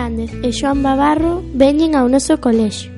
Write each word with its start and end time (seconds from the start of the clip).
Fernández 0.00 0.32
e 0.40 0.48
Xoan 0.56 0.80
Babarro 0.80 1.44
veñen 1.52 1.92
ao 1.92 2.08
noso 2.08 2.40
colexio. 2.40 2.88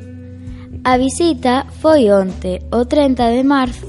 A 0.87 0.95
visita 0.95 1.67
foi 1.83 2.15
onte, 2.15 2.63
o 2.71 2.87
30 2.87 3.27
de 3.35 3.43
marzo. 3.43 3.83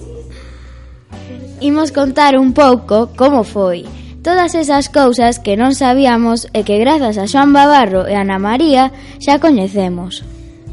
Imos 1.62 1.94
contar 1.94 2.34
un 2.34 2.58
pouco 2.58 3.14
como 3.14 3.46
foi. 3.46 3.86
Todas 4.26 4.58
esas 4.58 4.90
cousas 4.90 5.38
que 5.38 5.54
non 5.54 5.78
sabíamos 5.78 6.50
e 6.58 6.66
que 6.66 6.82
grazas 6.82 7.22
a 7.22 7.30
Xoan 7.30 7.54
Babarro 7.54 8.10
e 8.10 8.18
Ana 8.18 8.42
María 8.42 8.90
xa 9.22 9.38
coñecemos. 9.38 10.26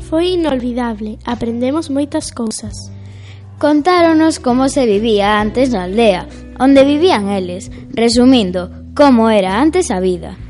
Foi 0.08 0.32
inolvidable, 0.32 1.20
aprendemos 1.28 1.92
moitas 1.92 2.32
cousas. 2.32 2.88
Contáronos 3.60 4.40
como 4.40 4.72
se 4.72 4.88
vivía 4.88 5.44
antes 5.44 5.76
na 5.76 5.84
aldea, 5.84 6.24
onde 6.56 6.88
vivían 6.88 7.28
eles, 7.28 7.68
resumindo, 7.92 8.72
como 8.96 9.28
era 9.28 9.60
antes 9.60 9.92
a 9.92 10.00
vida 10.00 10.40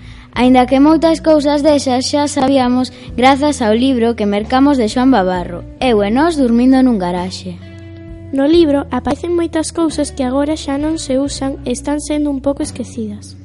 aínda 0.41 0.65
que 0.65 0.81
moitas 0.81 1.21
cousas 1.21 1.61
desas 1.61 2.09
xa 2.09 2.25
sabíamos 2.25 2.89
grazas 3.13 3.61
ao 3.61 3.77
libro 3.77 4.17
que 4.17 4.25
mercamos 4.25 4.81
de 4.81 4.89
Xoan 4.89 5.13
Babarro, 5.13 5.69
Eu 5.77 6.01
e 6.01 6.09
nós 6.09 6.41
dormindo 6.41 6.81
nun 6.81 6.97
garaxe. 6.97 7.61
No 8.33 8.49
libro 8.49 8.89
aparecen 8.89 9.37
moitas 9.37 9.69
cousas 9.69 10.09
que 10.09 10.25
agora 10.25 10.57
xa 10.57 10.81
non 10.81 10.97
se 10.97 11.21
usan 11.21 11.61
e 11.69 11.77
están 11.77 12.01
sendo 12.01 12.33
un 12.33 12.41
pouco 12.41 12.65
esquecidas. 12.65 13.37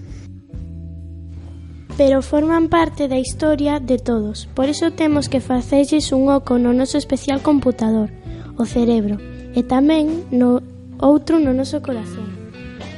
Pero 1.99 2.23
forman 2.23 2.71
parte 2.71 3.12
da 3.12 3.20
historia 3.20 3.84
de 3.84 3.99
todos, 3.99 4.48
por 4.55 4.71
iso 4.71 4.96
temos 4.96 5.27
que 5.27 5.43
facelles 5.43 6.16
un 6.16 6.32
oco 6.32 6.55
no 6.55 6.71
noso 6.71 6.96
especial 6.96 7.43
computador, 7.43 8.07
o 8.55 8.63
cerebro, 8.63 9.20
e 9.52 9.68
tamén 9.68 10.32
no 10.32 10.63
outro 11.04 11.43
no 11.43 11.52
noso 11.52 11.84
corazón. 11.84 12.32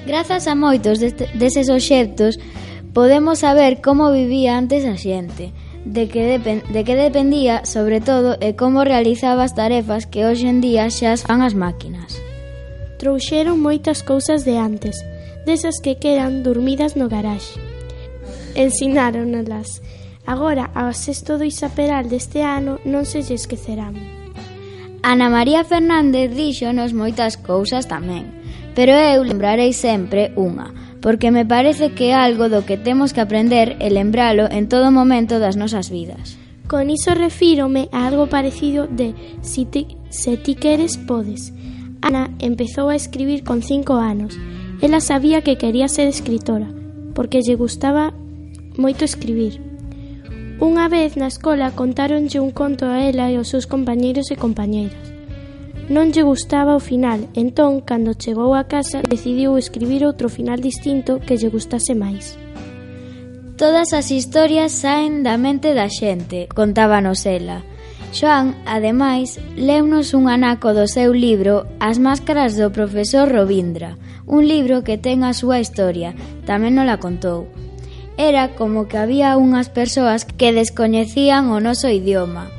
Grazas 0.05 0.45
a 0.45 0.53
moitos 0.53 1.01
deses 1.01 1.65
obxectos 1.73 2.37
Podemos 2.97 3.37
saber 3.37 3.79
como 3.79 4.11
vivía 4.11 4.57
antes 4.57 4.83
a 4.83 4.97
xente, 4.97 5.53
de 5.85 6.09
que, 6.09 6.23
depen 6.25 6.63
de 6.73 6.81
que 6.83 6.95
dependía, 6.95 7.61
sobre 7.63 8.01
todo, 8.01 8.41
e 8.41 8.57
como 8.57 8.81
realizaba 8.81 9.45
as 9.45 9.53
tarefas 9.53 10.09
que 10.09 10.25
hoxe 10.25 10.49
en 10.49 10.65
día 10.65 10.89
xa 10.89 11.13
as 11.13 11.21
fan 11.21 11.45
as 11.45 11.53
máquinas. 11.53 12.17
Trouxeron 12.97 13.61
moitas 13.61 14.01
cousas 14.01 14.49
de 14.49 14.57
antes, 14.57 14.97
desas 15.45 15.77
que 15.77 16.01
quedan 16.01 16.41
dormidas 16.41 16.97
no 16.97 17.05
garaxe. 17.05 17.61
Ensináronolas. 18.57 19.77
Agora, 20.25 20.73
ao 20.73 20.89
sexto 20.89 21.37
do 21.37 21.45
Isaperal 21.45 22.09
deste 22.09 22.41
ano, 22.41 22.81
non 22.81 23.05
se 23.05 23.21
lle 23.21 23.37
esquecerán. 23.37 23.93
Ana 25.05 25.29
María 25.29 25.61
Fernández 25.61 26.33
díxonos 26.33 26.97
moitas 26.97 27.37
cousas 27.37 27.85
tamén, 27.85 28.25
pero 28.73 28.97
eu 28.97 29.21
lembrarei 29.21 29.69
sempre 29.69 30.33
unha, 30.33 30.73
porque 31.01 31.31
me 31.31 31.45
parece 31.45 31.91
que 31.91 32.09
é 32.09 32.15
algo 32.15 32.49
do 32.49 32.65
que 32.65 32.77
temos 32.77 33.13
que 33.13 33.21
aprender 33.21 33.77
e 33.79 33.89
lembralo 33.89 34.49
en 34.49 34.67
todo 34.67 34.91
momento 34.91 35.39
das 35.39 35.55
nosas 35.55 35.89
vidas. 35.89 36.37
Con 36.67 36.89
iso 36.89 37.15
refírome 37.15 37.87
a 37.91 38.07
algo 38.07 38.27
parecido 38.27 38.87
de 38.87 39.15
si 39.41 39.65
ti, 39.65 39.97
se 40.09 40.35
ti 40.35 40.55
queres 40.55 40.97
podes. 40.97 41.53
Ana 42.01 42.29
empezou 42.39 42.89
a 42.89 42.95
escribir 42.95 43.43
con 43.43 43.63
cinco 43.63 43.95
anos. 43.95 44.37
Ela 44.81 44.99
sabía 44.99 45.41
que 45.41 45.57
quería 45.57 45.87
ser 45.87 46.07
escritora, 46.07 46.67
porque 47.15 47.41
lle 47.41 47.55
gustaba 47.55 48.13
moito 48.77 49.05
escribir. 49.05 49.63
Unha 50.61 50.89
vez 50.89 51.17
na 51.17 51.29
escola 51.29 51.73
contáronlle 51.73 52.41
un 52.41 52.51
conto 52.51 52.85
a 52.85 53.05
ela 53.05 53.29
e 53.31 53.37
aos 53.37 53.49
seus 53.49 53.65
compañeiros 53.65 54.29
e 54.29 54.35
compañeiras. 54.35 55.16
Non 55.87 56.11
lle 56.11 56.27
gustaba 56.27 56.75
o 56.75 56.83
final, 56.83 57.31
entón, 57.31 57.79
cando 57.79 58.19
chegou 58.19 58.51
a 58.59 58.67
casa, 58.67 58.99
decidiu 59.07 59.55
escribir 59.55 60.03
outro 60.03 60.27
final 60.27 60.59
distinto 60.59 61.23
que 61.23 61.39
lle 61.39 61.47
gustase 61.47 61.95
máis. 61.95 62.35
Todas 63.55 63.95
as 63.95 64.11
historias 64.11 64.75
saen 64.75 65.23
da 65.23 65.39
mente 65.39 65.71
da 65.71 65.87
xente, 65.87 66.51
contábanos 66.51 67.23
ela. 67.23 67.63
Joan, 68.11 68.59
ademais, 68.67 69.39
leunos 69.55 70.13
un 70.13 70.27
anaco 70.27 70.75
do 70.75 70.87
seu 70.91 71.15
libro 71.15 71.63
As 71.79 72.03
máscaras 72.03 72.59
do 72.59 72.67
profesor 72.69 73.31
Robindra, 73.31 73.95
un 74.27 74.43
libro 74.43 74.83
que 74.83 74.99
ten 74.99 75.23
a 75.23 75.31
súa 75.31 75.63
historia, 75.63 76.11
tamén 76.43 76.75
non 76.75 76.83
la 76.83 76.99
contou. 76.99 77.47
Era 78.19 78.59
como 78.59 78.91
que 78.91 78.99
había 78.99 79.39
unhas 79.39 79.71
persoas 79.71 80.27
que 80.27 80.51
descoñecían 80.51 81.47
o 81.47 81.63
noso 81.63 81.87
idioma. 81.87 82.51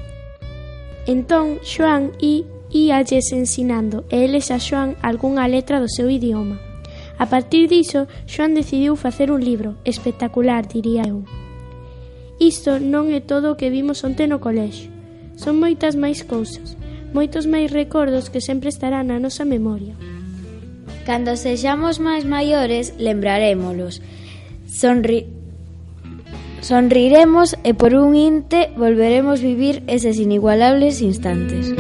Entón, 1.05 1.61
Xoan 1.61 2.17
e 2.25 2.49
íalles 2.71 3.33
ensinando 3.33 4.05
e 4.11 4.25
eles 4.25 4.51
a 4.51 4.59
Xoan 4.59 4.97
algunha 5.03 5.49
letra 5.49 5.81
do 5.81 5.89
seu 5.89 6.11
idioma. 6.11 6.61
A 7.19 7.27
partir 7.27 7.67
diso, 7.67 8.07
Xoan 8.27 8.55
decidiu 8.55 8.95
facer 8.95 9.33
un 9.33 9.43
libro, 9.43 9.75
espectacular, 9.85 10.69
diría 10.69 11.03
eu. 11.09 11.27
Isto 12.39 12.79
non 12.79 13.11
é 13.11 13.19
todo 13.19 13.51
o 13.51 13.59
que 13.59 13.73
vimos 13.75 14.07
onte 14.07 14.31
no 14.31 14.39
colexio. 14.39 14.95
Son 15.35 15.59
moitas 15.59 15.99
máis 15.99 16.23
cousas, 16.23 16.79
moitos 17.11 17.51
máis 17.51 17.75
recordos 17.75 18.31
que 18.31 18.39
sempre 18.39 18.71
estarán 18.71 19.11
na 19.11 19.19
nosa 19.19 19.43
memoria. 19.43 19.99
Cando 21.03 21.35
sexamos 21.35 21.99
máis 21.99 22.23
maiores, 22.23 22.95
lembrarémolos. 22.95 23.99
Sonri... 24.71 25.27
Sonriremos 26.63 27.55
e 27.63 27.75
por 27.75 27.95
un 27.95 28.15
inte 28.15 28.71
volveremos 28.77 29.43
vivir 29.43 29.83
eses 29.87 30.19
inigualables 30.19 31.03
instantes. 31.03 31.71